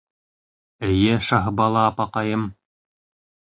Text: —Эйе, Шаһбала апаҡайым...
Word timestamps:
—Эйе, 0.87 1.19
Шаһбала 1.27 1.85
апаҡайым... 1.93 2.49